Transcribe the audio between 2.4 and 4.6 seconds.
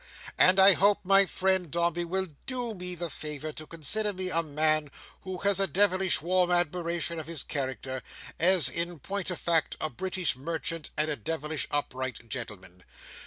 do me the favour to consider me a